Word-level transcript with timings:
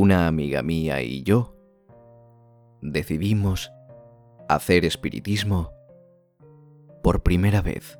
una 0.00 0.26
amiga 0.26 0.62
mía 0.62 1.02
y 1.02 1.22
yo 1.24 1.54
decidimos 2.80 3.70
hacer 4.48 4.86
espiritismo 4.86 5.74
por 7.02 7.22
primera 7.22 7.60
vez, 7.60 7.98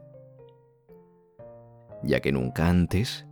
ya 2.02 2.21
que 2.21 2.32
nunca 2.32 2.71
antes 2.71 3.26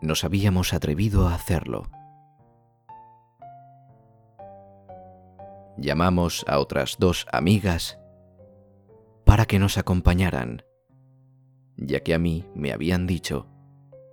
nos 0.00 0.24
habíamos 0.24 0.72
atrevido 0.72 1.28
a 1.28 1.34
hacerlo. 1.34 1.90
Llamamos 5.76 6.46
a 6.48 6.58
otras 6.58 6.96
dos 6.98 7.26
amigas 7.30 8.00
para 9.26 9.44
que 9.44 9.58
nos 9.58 9.76
acompañaran, 9.76 10.62
ya 11.76 12.00
que 12.00 12.14
a 12.14 12.18
mí 12.18 12.46
me 12.54 12.72
habían 12.72 13.06
dicho 13.06 13.46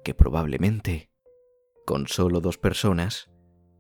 que 0.04 0.14
probablemente 0.14 1.10
con 1.86 2.08
solo 2.08 2.42
dos 2.42 2.58
personas 2.58 3.30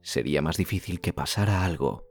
sería 0.07 0.41
más 0.41 0.55
difícil 0.55 1.01
que 1.01 1.11
pasara 1.11 1.65
algo. 1.65 2.07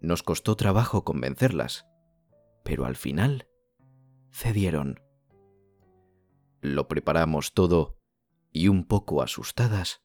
Nos 0.00 0.22
costó 0.22 0.56
trabajo 0.56 1.04
convencerlas, 1.04 1.86
pero 2.64 2.86
al 2.86 2.96
final 2.96 3.50
cedieron. 4.32 4.98
Lo 6.62 6.88
preparamos 6.88 7.52
todo 7.52 7.98
y 8.50 8.68
un 8.68 8.86
poco 8.86 9.20
asustadas, 9.20 10.02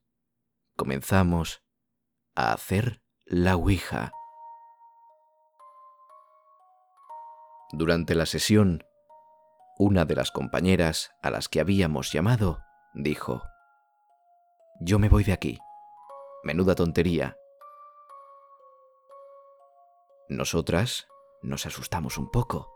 comenzamos 0.75 1.63
a 2.35 2.51
hacer 2.51 3.01
la 3.23 3.55
Ouija. 3.55 4.11
Durante 7.71 8.15
la 8.15 8.25
sesión, 8.25 8.83
una 9.77 10.03
de 10.03 10.15
las 10.15 10.31
compañeras 10.31 11.11
a 11.21 11.29
las 11.29 11.47
que 11.47 11.61
habíamos 11.61 12.11
llamado 12.11 12.59
dijo, 12.93 13.41
Yo 14.81 14.99
me 14.99 15.07
voy 15.07 15.23
de 15.23 15.31
aquí. 15.31 15.57
Menuda 16.43 16.75
tontería. 16.75 17.37
Nosotras 20.27 21.07
nos 21.41 21.65
asustamos 21.65 22.17
un 22.17 22.29
poco 22.29 22.73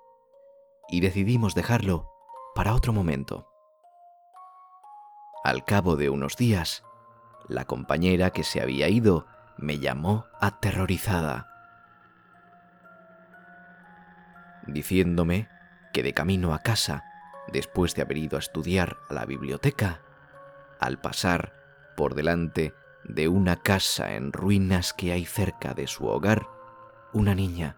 y 0.87 1.01
decidimos 1.01 1.55
dejarlo 1.55 2.09
para 2.55 2.73
otro 2.73 2.93
momento. 2.93 3.49
Al 5.43 5.65
cabo 5.65 5.97
de 5.97 6.09
unos 6.09 6.37
días, 6.37 6.83
la 7.49 7.65
compañera 7.65 8.31
que 8.31 8.43
se 8.43 8.61
había 8.61 8.87
ido 8.87 9.25
me 9.57 9.79
llamó 9.79 10.25
aterrorizada, 10.39 11.47
diciéndome 14.67 15.49
que 15.91 16.01
de 16.01 16.13
camino 16.13 16.53
a 16.53 16.59
casa, 16.59 17.03
después 17.51 17.93
de 17.95 18.03
haber 18.03 18.17
ido 18.17 18.37
a 18.37 18.39
estudiar 18.39 18.97
a 19.09 19.13
la 19.13 19.25
biblioteca, 19.25 20.01
al 20.79 21.01
pasar 21.01 21.59
por 21.99 22.15
delante 22.15 22.73
de 23.03 23.27
una 23.27 23.57
casa 23.57 24.13
en 24.13 24.31
ruinas 24.31 24.93
que 24.93 25.11
hay 25.11 25.25
cerca 25.25 25.73
de 25.73 25.85
su 25.85 26.07
hogar, 26.07 26.47
una 27.11 27.35
niña, 27.35 27.75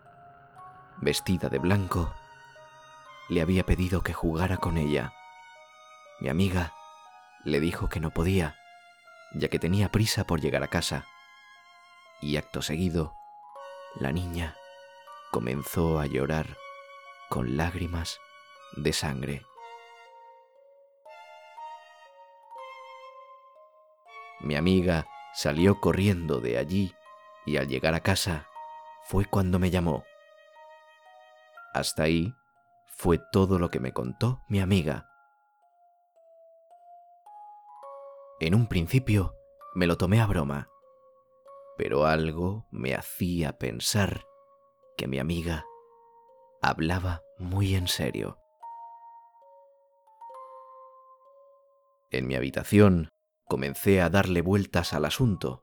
vestida 0.97 1.49
de 1.49 1.57
blanco, 1.57 2.13
le 3.29 3.41
había 3.41 3.65
pedido 3.65 4.03
que 4.03 4.13
jugara 4.13 4.57
con 4.57 4.77
ella. 4.77 5.11
Mi 6.19 6.29
amiga 6.29 6.71
le 7.45 7.59
dijo 7.59 7.89
que 7.89 7.99
no 7.99 8.11
podía, 8.11 8.55
ya 9.33 9.47
que 9.47 9.57
tenía 9.57 9.89
prisa 9.89 10.23
por 10.25 10.39
llegar 10.39 10.61
a 10.61 10.67
casa. 10.67 11.07
Y 12.21 12.37
acto 12.37 12.61
seguido, 12.61 13.15
la 13.95 14.11
niña 14.11 14.55
comenzó 15.31 15.99
a 15.99 16.05
llorar 16.05 16.57
con 17.27 17.57
lágrimas 17.57 18.19
de 18.77 18.93
sangre. 18.93 19.50
Mi 24.43 24.55
amiga 24.55 25.05
salió 25.33 25.79
corriendo 25.79 26.39
de 26.39 26.57
allí 26.57 26.95
y 27.45 27.57
al 27.57 27.67
llegar 27.67 27.93
a 27.93 27.99
casa 27.99 28.47
fue 29.03 29.25
cuando 29.25 29.59
me 29.59 29.69
llamó. 29.69 30.03
Hasta 31.73 32.03
ahí 32.03 32.33
fue 32.87 33.19
todo 33.31 33.59
lo 33.59 33.69
que 33.69 33.79
me 33.79 33.93
contó 33.93 34.43
mi 34.49 34.59
amiga. 34.59 35.07
En 38.39 38.55
un 38.55 38.67
principio 38.67 39.35
me 39.75 39.85
lo 39.85 39.97
tomé 39.97 40.19
a 40.19 40.25
broma, 40.25 40.67
pero 41.77 42.05
algo 42.05 42.65
me 42.71 42.95
hacía 42.95 43.59
pensar 43.59 44.25
que 44.97 45.07
mi 45.07 45.19
amiga 45.19 45.65
hablaba 46.61 47.21
muy 47.37 47.75
en 47.75 47.87
serio. 47.87 48.39
En 52.09 52.27
mi 52.27 52.35
habitación 52.35 53.09
comencé 53.51 53.99
a 54.01 54.09
darle 54.09 54.41
vueltas 54.41 54.93
al 54.93 55.03
asunto 55.03 55.61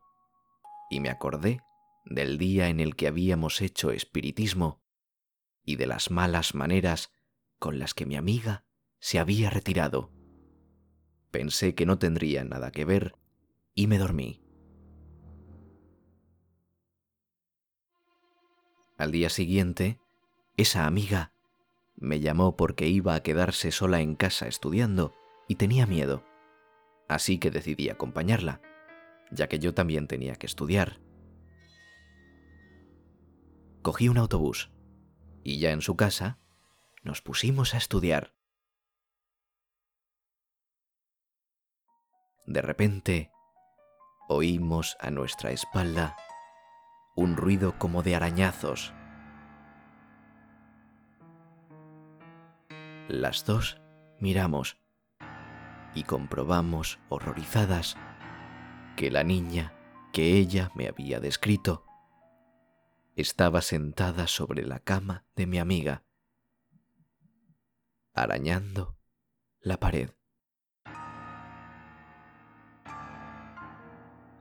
y 0.91 1.01
me 1.01 1.09
acordé 1.09 1.63
del 2.05 2.37
día 2.37 2.69
en 2.69 2.81
el 2.81 2.97
que 2.97 3.07
habíamos 3.07 3.63
hecho 3.63 3.93
espiritismo 3.93 4.83
y 5.65 5.77
de 5.77 5.87
las 5.87 6.11
malas 6.11 6.55
maneras 6.55 7.11
con 7.59 7.79
las 7.79 7.95
que 7.95 8.05
mi 8.05 8.17
amiga 8.17 8.67
se 8.99 9.19
había 9.19 9.49
retirado. 9.49 10.13
Pensé 11.31 11.75
que 11.75 11.87
no 11.87 11.99
tendría 11.99 12.45
nada 12.45 12.73
que 12.73 12.85
ver 12.85 13.15
y 13.75 13.87
me 13.87 13.97
dormí. 13.97 14.43
Al 18.99 19.13
día 19.13 19.31
siguiente, 19.31 19.99
esa 20.59 20.85
amiga 20.85 21.33
me 21.97 22.21
llamó 22.21 22.55
porque 22.55 22.87
iba 22.87 23.15
a 23.15 23.23
quedarse 23.23 23.73
sola 23.73 24.03
en 24.03 24.15
casa 24.15 24.47
estudiando 24.47 25.15
y 25.49 25.55
tenía 25.55 25.87
miedo. 25.87 26.28
Así 27.09 27.39
que 27.39 27.51
decidí 27.51 27.89
acompañarla, 27.89 28.61
ya 29.31 29.49
que 29.49 29.59
yo 29.59 29.75
también 29.75 30.07
tenía 30.07 30.37
que 30.37 30.47
estudiar. 30.47 31.01
Cogí 33.83 34.09
un 34.09 34.19
autobús 34.19 34.71
y 35.43 35.59
ya 35.59 35.71
en 35.71 35.81
su 35.81 35.97
casa 35.97 36.39
nos 37.03 37.23
pusimos 37.23 37.75
a 37.75 37.79
estudiar. 37.79 38.35
De 42.47 42.63
repente, 42.63 43.31
oímos 44.29 44.97
a 45.01 45.11
nuestra 45.11 45.51
espalda 45.51 46.17
un 47.17 47.37
ruido 47.37 47.79
como 47.79 48.03
de 48.03 48.15
arañazos. 48.15 48.93
Las 53.09 53.45
dos 53.45 53.81
miramos 54.21 54.79
y 55.95 56.05
comprobamos 56.05 56.99
horrorizadas 57.09 57.97
que 58.97 59.11
la 59.11 59.25
niña 59.25 59.73
que 60.13 60.39
ella 60.39 60.71
me 60.75 60.89
había 60.89 61.21
descrito 61.21 61.85
estaba 63.17 63.63
sentada 63.63 64.27
sobre 64.27 64.65
la 64.65 64.79
cama 64.79 65.25
de 65.35 65.47
mi 65.47 65.59
amiga, 65.59 66.05
arañando 68.15 68.97
la 69.61 69.79
pared. 69.81 70.11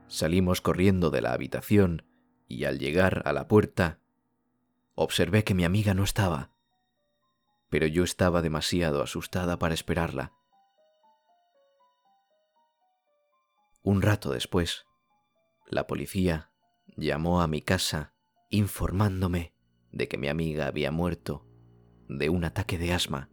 Salimos 0.06 0.60
corriendo 0.60 1.10
de 1.10 1.20
la 1.20 1.32
habitación 1.32 2.06
y 2.46 2.64
al 2.64 2.78
llegar 2.78 3.22
a 3.26 3.32
la 3.32 3.46
puerta 3.46 4.00
observé 4.94 5.44
que 5.44 5.54
mi 5.54 5.64
amiga 5.64 5.92
no 5.92 6.02
estaba, 6.02 6.50
pero 7.68 7.86
yo 7.86 8.04
estaba 8.04 8.42
demasiado 8.42 9.02
asustada 9.02 9.58
para 9.58 9.74
esperarla. 9.74 10.37
Un 13.88 14.02
rato 14.02 14.32
después, 14.32 14.84
la 15.66 15.86
policía 15.86 16.52
llamó 16.98 17.40
a 17.40 17.46
mi 17.46 17.62
casa 17.62 18.12
informándome 18.50 19.54
de 19.92 20.08
que 20.08 20.18
mi 20.18 20.28
amiga 20.28 20.66
había 20.66 20.92
muerto 20.92 21.46
de 22.06 22.28
un 22.28 22.44
ataque 22.44 22.76
de 22.76 22.92
asma. 22.92 23.30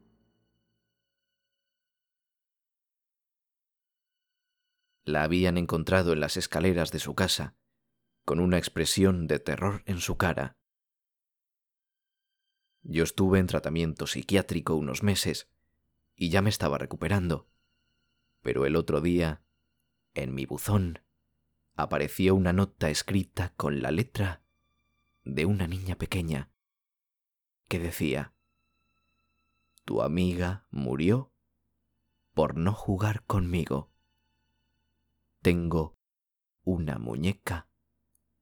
La 5.04 5.24
habían 5.24 5.57
encontrado 5.57 6.13
en 6.13 6.22
las 6.22 6.38
escaleras 6.38 6.90
de 6.94 7.00
su 7.00 7.16
casa, 7.16 7.58
con 8.24 8.40
una 8.40 8.58
expresión 8.58 9.28
de 9.28 9.40
terror 9.40 9.84
en 9.86 10.00
su 10.00 10.16
cara. 10.16 10.56
Yo 12.81 13.04
estuve 13.04 13.40
en 13.40 13.48
tratamiento 13.48 14.08
psiquiátrico 14.08 14.75
unos 14.75 15.04
meses 15.04 15.51
y 16.16 16.30
ya 16.30 16.42
me 16.42 16.50
estaba 16.50 16.78
recuperando, 16.78 17.50
pero 18.42 18.66
el 18.66 18.78
otro 18.78 19.01
día, 19.01 19.45
en 20.16 20.34
mi 20.34 20.46
buzón, 20.46 21.00
apareció 21.76 22.36
una 22.36 22.54
nota 22.54 22.90
escrita 22.90 23.54
con 23.56 23.82
la 23.82 23.92
letra 23.92 24.42
de 25.24 25.46
una 25.46 25.68
niña 25.68 25.96
pequeña 25.96 26.50
que 27.68 27.80
decía, 27.80 28.34
Tu 29.84 30.02
amiga 30.02 30.66
murió 30.72 31.32
por 32.34 32.58
no 32.58 32.74
jugar 32.74 33.24
conmigo. 33.26 33.92
Tengo 35.42 35.98
una 36.64 36.98
muñeca 36.98 37.70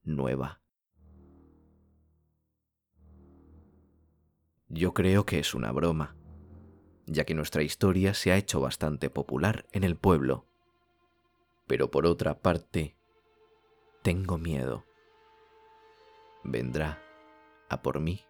nueva. 0.04 0.62
Yo 4.68 4.94
creo 4.94 5.26
que 5.26 5.40
es 5.40 5.54
una 5.54 5.72
broma, 5.72 6.16
ya 7.06 7.26
que 7.26 7.36
nuestra 7.36 7.62
historia 7.62 8.14
se 8.14 8.32
ha 8.32 8.38
hecho 8.38 8.60
bastante 8.60 9.10
popular 9.10 9.68
en 9.72 9.84
el 9.84 9.96
pueblo 9.96 10.53
pero 11.74 11.90
por 11.90 12.06
otra 12.06 12.36
parte, 12.40 12.96
tengo 14.04 14.38
miedo. 14.38 14.86
¿Vendrá 16.44 17.02
a 17.68 17.82
por 17.82 18.00
mí? 18.00 18.24